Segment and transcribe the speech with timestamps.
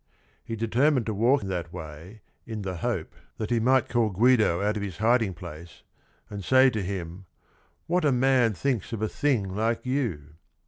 [0.43, 4.75] He determined to walk that way in the hope that he might call Guido out
[4.75, 5.83] of his hiding place,
[6.27, 7.27] and say to him
[7.85, 10.37] "what a man thinks of a thing like you."